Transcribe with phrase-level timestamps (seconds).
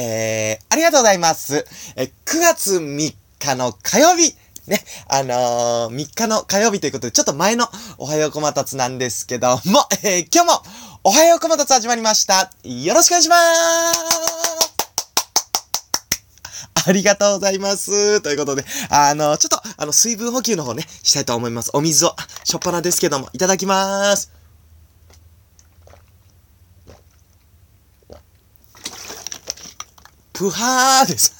[0.00, 1.66] えー、ありがとうございます。
[1.96, 4.36] えー、9月3日の火曜日、
[4.68, 7.66] ね、あのー、3日の火曜日ということで、ちょっと前の
[7.98, 10.62] おはようこまたつなんですけども、 えー、今日も、
[11.02, 12.52] おはようこまたつ始まりました。
[12.62, 13.40] よろしくお願いしまー
[16.82, 18.20] すありがとうございます。
[18.20, 21.70] ということで、あの、ちょっと、あの、水分補給の方ね、したいと思います。
[21.72, 24.37] お水を、しょっぱなですけども、いただきまーす。
[30.38, 31.36] ぷはーです。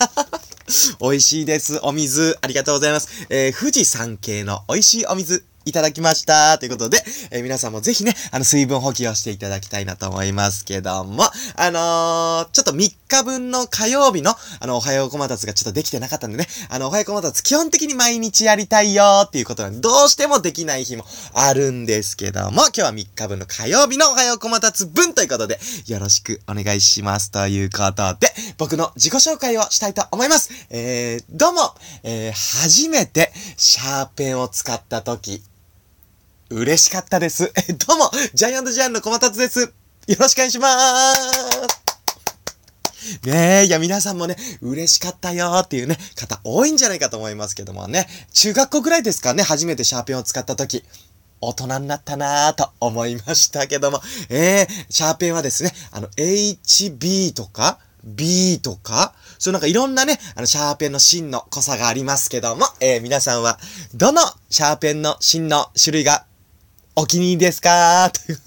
[1.01, 1.79] 美味しいです。
[1.85, 3.29] お水、ありがとうございます。
[3.31, 6.59] えー、富士山系の美味しいお水、いただきました。
[6.59, 6.99] ということで、
[7.31, 11.25] えー皆さんもぜひね、あの、水分補給をしていただきたいなと思いますけども、
[11.57, 21.05] あのー、ちょっと3日分の火曜日の、あの、おはようこまたつがちょっとできてなかったんでね、あの、おはようこまたつ基本的に毎日やりたいよーっていうことなんで、どうしてもできない日も
[21.35, 30.67] あるんですけども、今日は3日分の火曜日のおはようこまたつ分ということで、よろしくお願いしますということで、僕の自己紹介をしたいと思います。
[30.69, 31.61] えー、どうも、
[32.03, 35.45] えー、初めてシャーペンを使った時、
[36.51, 37.53] 嬉しかったです。
[37.55, 39.61] えどうも、ジャイアントジャイアンの小松です。
[39.61, 41.15] よろしくお願いしまー
[43.23, 43.29] す。
[43.29, 50.85] ねえ、いや皆さんもね、嬉しかったよーっていうね、方多いんじゃないかと思いますけどもね、中学校ぐらいですかね、初めてシャーペンを使った時。
[51.41, 63.59] 大人になったなぁと思いましたけども、えー、シャーペンはですね、あの、HB とか、B とか、そうなんかいろんなね、あの、シャーペンの芯の濃さがありますけども、えー、皆さんは、
[63.95, 64.21] どの
[64.51, 66.25] シャーペンの芯の種類が
[66.97, 68.11] お気に入りですか？
[68.11, 68.39] という。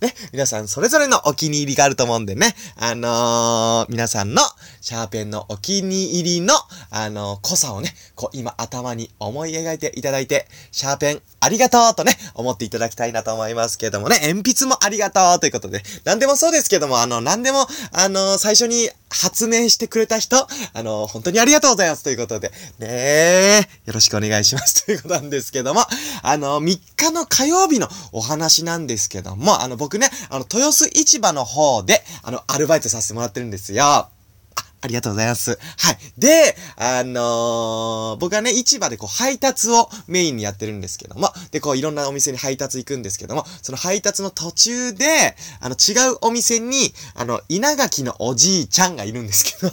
[0.00, 4.40] ね、皆さんそれぞれのお気に入りがあると思うんでね、あのー、皆さんの
[4.80, 6.54] シャーペンのお気に入りの、
[6.90, 18.88] あのー、濃さをね、こう今頭に思い描いていただいて、シャーペンありがとうとね、思っていただきたいなと思いますけどもね、鉛筆もありがとうということで、何でもそうですけども、あの、何でも、あのー、最初に
[19.22, 22.04] 発明してくれた人、あの、本当にありがとうございます。
[22.04, 24.84] ということで、ねえ、よろしくお願いします。
[24.86, 25.84] ということなんですけども、
[26.22, 34.08] あの、3日の火曜日のお話なんですけども、あの、僕ね、あの、豊洲市場の方で、あの、アルバイトさせてもらってるんですよ。
[34.86, 35.58] ありがとうございます。
[35.78, 35.98] はい。
[36.16, 49.72] で、あのー、僕はね、市場でこう配達をメインにやってるんですけども、で、こういろんなお店に配達行くんですけども、その配達の途中で、あの、違うお店に、あの、稲垣のおじいちゃんがいるんですけど、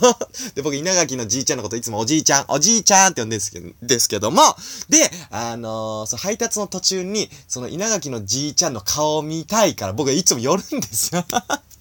[0.55, 4.41] で、僕稲垣のじいちゃんのこといつもおじいちゃん、おじいちゃんって呼んでるんですけど、ですけども、
[4.89, 11.23] で、あのー、その配達の途中に、その稲垣のじいちゃんの顔を見たいから、僕はいつも寄るんですよ。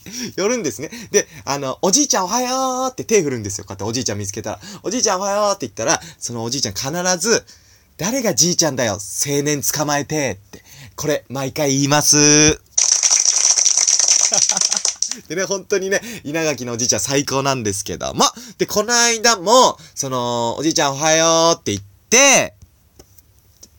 [0.37, 0.91] 寄るんですね。
[1.11, 3.65] で、あの、おじいちゃんおはようって手振るんですよ。
[3.65, 4.61] こうやっておじいちゃん見つけたら。
[4.83, 7.45] おじいちゃんおはようって言ったら、そのおじいちゃん必ず、
[7.97, 10.65] 誰がじいちゃんだよ青年捕まえてって。
[10.97, 12.17] これ、毎回言います。
[15.29, 18.25] でね、本当にね、稲垣のおじいちゃん最高なんですけども。
[18.59, 22.55] で、この間も、その、おじいちゃんおはようって言って、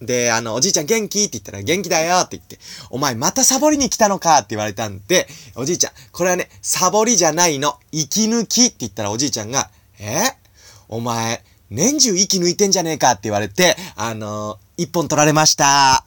[0.06, 1.24] で、あの、おじいちゃん元気？
[1.24, 2.60] って言ったら、元気だよって言って、
[2.90, 4.38] お前またサボりに来たのか？
[4.40, 9.70] って言われたんで、おじいちゃん、これはね、サボりじゃないの、息抜きって言ったらおじいちゃんが、
[10.00, 10.22] え？
[10.90, 16.06] お前、年中息抜いてんじゃねえかって言われて、あのー、一本取られました。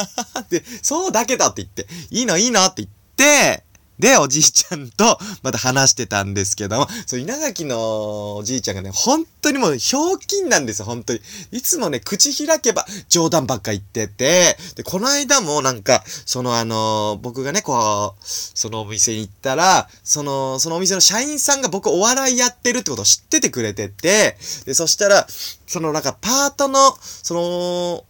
[0.50, 3.64] で、そうだけどって言って、いいのいいのって言って、
[4.00, 11.20] で、おじいちゃんと、また話してたんですけども、そう、稲垣のおじいちゃんがね、本当にもう、ひょうきんなんですよ、本当に。
[11.52, 25.26] いつもね、口開けば、冗談ばっか言ってて、で、この間もなんか、そのあの僕がね、こう、そのお店に行ったら、その、そのお店の社員さんが僕お笑いやってるってことを知っててくれてて、で、そしたら、
[25.66, 28.04] そのなんか、パートの、その、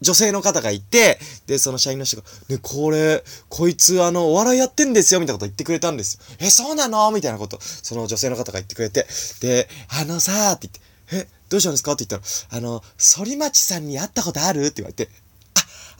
[0.00, 6.36] 女性の方がいて、で、その社員の人が、ね、これ、こいつ、あの、お笑いやってんですよ、みたいなこと言ってくれたんですよ。
[6.40, 7.10] え、そうなの？
[7.10, 9.06] みたいなこと、その女性の方が言ってくれて、
[9.40, 9.68] で、
[10.00, 10.68] あのさって
[11.10, 11.92] 言って、え、どうしたんですか？
[11.92, 14.66] って言ったら、あの、反町さんに会ったことある？
[14.66, 15.08] って言われて、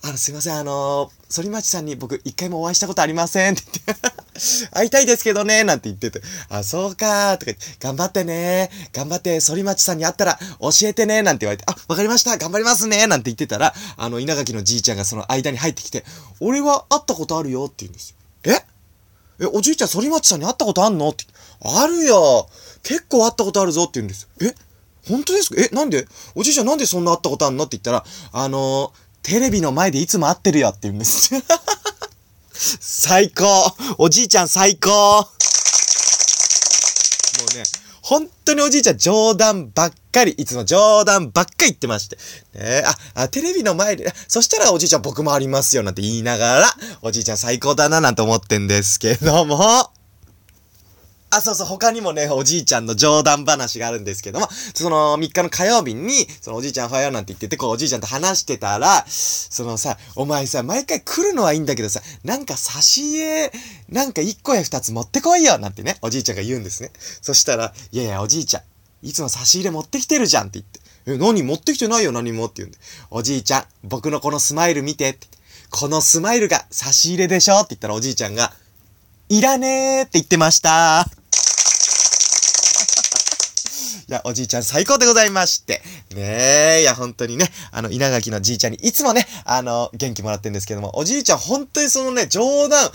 [0.03, 3.55] あ、の、すいません、あの、反町さんに僕一回もお会いしたことありません。
[3.55, 4.09] って言って、
[4.73, 16.05] 会いたいですけどね、なんて言ってて、あ、そうかとか言って、頑張ってね頑張って反町さんに会ったら教えてねなんて言われて、あ、わかりました頑張りますねなんて言ってたら、あの、稲垣のじいちゃんがその間に入ってきて、
[16.41, 18.17] 俺は会ったことあるよって言うんですよ。
[18.44, 19.44] え？
[19.44, 21.09] え、おじいちゃん反町さんに会ったことあんの？
[21.09, 21.25] って。
[21.61, 22.49] あるよ
[22.83, 24.23] 結構会ったことあるぞって言うんです。
[24.23, 24.29] よ。
[24.49, 24.55] え？
[25.09, 25.61] 本当ですか？
[25.61, 26.06] え、なんで？
[26.35, 27.65] おじいちゃんなんでそんな会ったことあんの？
[27.65, 28.93] って言ったら、あの
[29.29, 31.29] テレビの前でいつも会ってるよって言うんです。
[32.81, 33.45] 最高
[33.99, 35.27] おじいちゃん最高も
[37.53, 37.63] うね、
[38.01, 42.17] 本当におじいちゃん冗談ばっかり、いつも冗談ばっかり言ってまして。
[42.55, 49.98] ねあ、あ、テレビの前で、そしたらおじいちゃん僕もありますよなんて言いながら、おじいちゃん最高だななんて思ってんですけども。
[51.31, 63.53] あ、そうそう、他にもね、おじいちゃんの冗談話があるんですけども、その3日の火曜日に、そのおじいちゃんおはようなんて言ってて、こうおじいちゃんと話してたら、そのさ、お前さ、毎回来るのはいいんだけどさ、なんか差し入れ、
[63.91, 66.93] なんか1個や2つ持ってこいよなんてね、おじいちゃんが言うんですね。
[67.21, 68.63] そしたら、いやいや、おじいちゃん、
[69.07, 70.81] いつも差し入れ持ってきてるじゃんって言って。
[71.13, 72.79] え、何持ってきてないよ、何もって言うんで。
[73.11, 75.27] おじいちゃん、僕のこのスマイル見てって。
[75.71, 78.55] このスマイルが差し入れでしょって言ったらおじいちゃんが、
[79.31, 81.07] いらねーって言ってました。
[84.09, 85.83] いや、おじいちゃん最高でございまして。
[86.15, 92.91] ねえ、いや、本当にね、あの、稲垣のじいちゃんにいつもね、あの、元気もらってるんですけども、おじいちゃん本当にそのね、冗談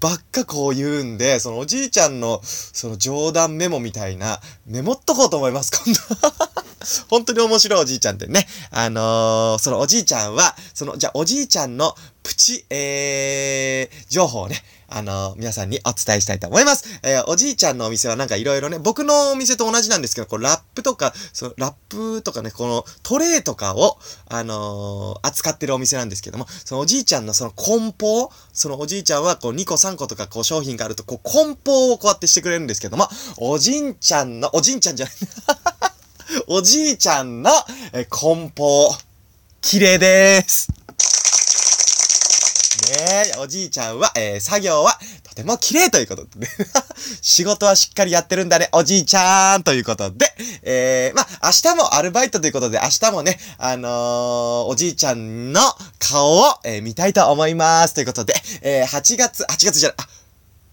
[0.00, 6.67] ばっかこう言うんで、そのおじいちゃんの、その冗談メモみたいな、メモっとこうと思います、今度。
[7.08, 8.46] 本当に面白いおじいちゃんってね。
[8.70, 17.00] あのー、そのおじいちゃんは、その、じゃあおじいちゃんのプチ、えー、情報をね、あの、皆さんにお伝えしたいと思います。
[17.02, 23.98] えー、おじいちゃんのお店はなんか色々ね、僕のお店と同じなんですけど、こうラップとか、そのラップとかね、このトレーとかを、
[24.28, 35.14] あのー、扱ってるお店なんですけども、そのおじいちゃんのその梱包、そのおじいちゃんはこう2個3個とかこう商品があると、こう梱包をこうやってしてくれるんですけども、おじんちゃんの、おじんちゃんじゃない
[36.46, 37.50] おじいちゃんの、
[37.92, 38.94] え梱包、
[39.62, 40.68] 綺麗です。
[42.90, 46.48] ねえ、おじいちゃんは、えー、作業はとても綺麗ということで、ね、
[47.22, 55.60] 仕事はしっかりやってるんだね、おじいちゃんということで、えー、まあ、明日もアルバイトということで、明日もね、あのー、おじいちゃんの
[55.98, 57.94] 顔を、えー、見たいと思います。
[57.94, 60.08] ということで、えー、8月、8月じゃない、あ、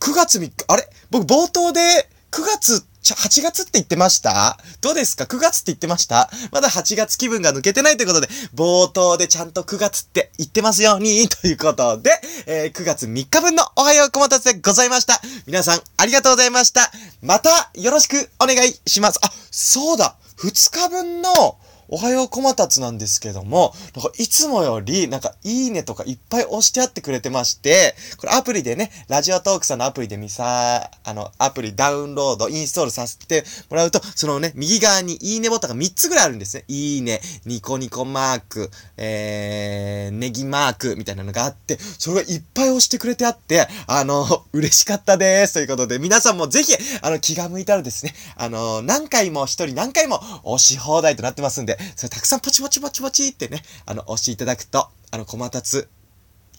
[0.02, 0.90] 9月3日、あれ？
[1.12, 4.58] 僕冒頭で9月ちょ、8月って言ってました？
[4.82, 6.28] どうですか ?9 月って言ってました？
[6.52, 12.10] まだ8月気分が抜けてないということで、冒頭でちゃんと9月って言ってますように、ということで、
[12.48, 15.22] えー、9月3日分のおはようこまたせでございました。
[15.46, 16.92] 皆さん、ありがとうございました。
[17.22, 19.20] また、よろしくお願いします。
[19.22, 36.64] あ、そうだ !2 日分の、おはようこまたつなんですけども、なんかいつもより、なんかいいねとかいっぱい押してあってくれてまして、これアプリでね、ラジオトークさんのアプリで見さ、あの、アプリダウンロード、インストールさせてもらうと、そのね、右側にいいねボタンが3つぐらいあるんですね。
[36.68, 45.54] いいね、ニコニコマーク、えー、ネギマークみたいなのがあって、それがいっぱい押してくれてあって、あの、嬉しかったです。
[45.54, 55.90] ということで、皆さんもぜひ、あの、気が向いたらですね、あの、何回も一人何回も押し放題となってますんで、それたくさんポチポチポチポチってね、あの、押していただくと、あの、またつ、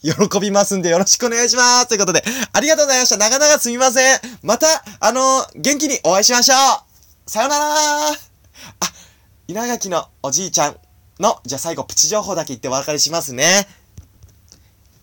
[0.03, 2.23] 喜びますんでよろしくお願いしますということで、
[2.53, 3.17] ありがとうございました。
[3.17, 4.19] 長々すみません。
[4.43, 4.67] また、
[5.01, 7.65] あの、元気にお会いしましょうさよなら
[8.13, 8.17] あ、
[9.49, 10.77] 稲垣のおじいちゃん
[11.19, 13.67] の、じゃあ最後プチ情報だけ言ってお別れしますね。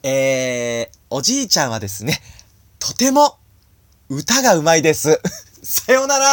[0.04, 2.21] えー、おじいちゃんはですね、
[2.80, 3.38] とても
[4.09, 5.19] 歌がうまいです。
[5.63, 6.25] さよなら